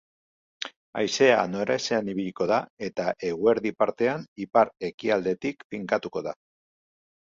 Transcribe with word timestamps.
Haizea 1.01 1.35
nora 1.57 1.75
ezean 1.83 2.09
ibiliko 2.15 2.49
da 2.53 2.59
eta 2.89 3.07
eguerdi 3.31 3.75
partean 3.85 4.27
ipar-ekialdetik 4.49 5.67
finkatuko 5.75 6.31
da. 6.31 6.41